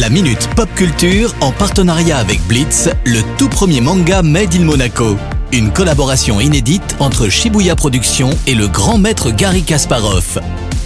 [0.00, 5.16] La Minute Pop Culture en partenariat avec Blitz, le tout premier manga Made in Monaco.
[5.52, 10.40] Une collaboration inédite entre Shibuya Productions et le grand maître Gary Kasparov.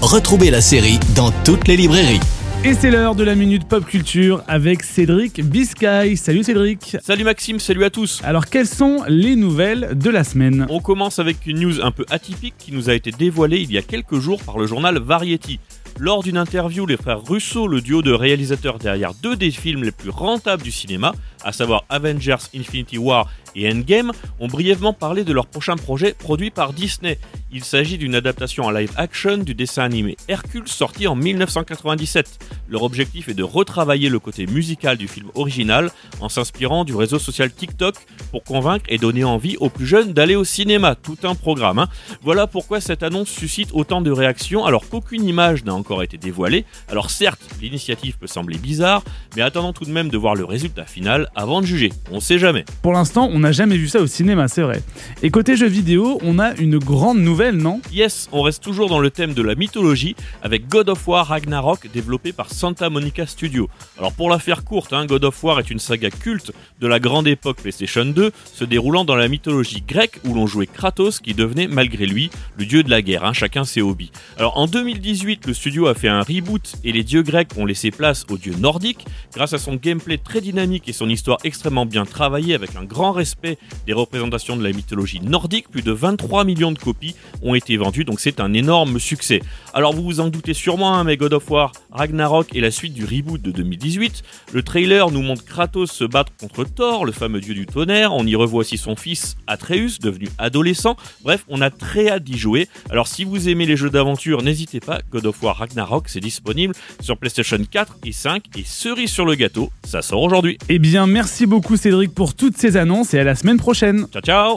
[0.00, 2.20] Retrouvez la série dans toutes les librairies.
[2.64, 6.16] Et c'est l'heure de la Minute Pop Culture avec Cédric Biscay.
[6.16, 10.66] Salut Cédric Salut Maxime, salut à tous Alors quelles sont les nouvelles de la semaine?
[10.70, 13.76] On commence avec une news un peu atypique qui nous a été dévoilée il y
[13.76, 15.60] a quelques jours par le journal Variety.
[16.00, 19.92] Lors d'une interview, les frères Russo, le duo de réalisateurs derrière deux des films les
[19.92, 21.12] plus rentables du cinéma,
[21.44, 24.10] à savoir Avengers Infinity War et Endgame,
[24.40, 27.18] ont brièvement parlé de leur prochain projet produit par Disney.
[27.52, 32.40] Il s'agit d'une adaptation en live action du dessin animé Hercule sorti en 1997.
[32.68, 37.20] Leur objectif est de retravailler le côté musical du film original en s'inspirant du réseau
[37.20, 37.94] social TikTok
[38.32, 40.96] pour convaincre et donner envie aux plus jeunes d'aller au cinéma.
[40.96, 41.78] Tout un programme.
[41.78, 41.88] Hein.
[42.22, 46.64] Voilà pourquoi cette annonce suscite autant de réactions alors qu'aucune image n'a encore été dévoilée.
[46.88, 49.02] Alors certes, l'initiative peut sembler bizarre,
[49.36, 51.92] mais attendons tout de même de voir le résultat final avant de juger.
[52.10, 52.64] On sait jamais.
[52.80, 54.82] Pour l'instant, on n'a jamais vu ça au cinéma, c'est vrai.
[55.22, 57.82] Et côté jeux vidéo, on a une grande nouvelle, non?
[57.92, 61.90] Yes, on reste toujours dans le thème de la mythologie avec God of War Ragnarok
[61.92, 63.68] développé par Santa Monica Studio.
[63.98, 66.98] Alors pour la faire courte, hein, God of War est une saga culte de la
[66.98, 71.34] grande époque PlayStation 2 se déroulant dans la mythologie grecque où l'on jouait Kratos qui
[71.34, 74.12] devenait malgré lui le dieu de la guerre, hein, chacun ses hobbies.
[74.38, 77.90] Alors en 2018, le studio a fait un reboot et les dieux grecs ont laissé
[77.90, 82.04] place aux dieux nordiques grâce à son gameplay très dynamique et son histoire extrêmement bien
[82.04, 85.68] travaillée avec un grand respect des représentations de la mythologie nordique.
[85.68, 89.42] Plus de 23 millions de copies ont été vendues, donc c'est un énorme succès.
[89.74, 92.94] Alors vous vous en doutez sûrement, hein, mais God of War Ragnarok est la suite
[92.94, 94.22] du reboot de 2018.
[94.52, 98.14] Le trailer nous montre Kratos se battre contre Thor, le fameux dieu du tonnerre.
[98.14, 100.96] On y revoit aussi son fils Atreus, devenu adolescent.
[101.22, 102.68] Bref, on a très hâte d'y jouer.
[102.90, 106.74] Alors si vous aimez les jeux d'aventure, n'hésitez pas, God of War Ragnarok, c'est disponible
[107.00, 110.58] sur PlayStation 4 et 5 et cerise sur le gâteau, ça sort aujourd'hui.
[110.68, 114.06] Eh bien, merci beaucoup Cédric pour toutes ces annonces et à la semaine prochaine.
[114.12, 114.54] Ciao ciao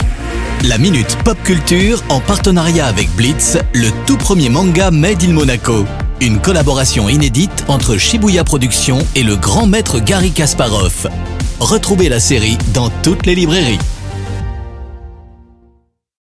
[0.65, 5.85] La Minute Pop Culture en partenariat avec Blitz, le tout premier manga Made in Monaco.
[6.19, 11.07] Une collaboration inédite entre Shibuya Productions et le grand maître Gary Kasparov.
[11.61, 13.79] Retrouvez la série dans toutes les librairies.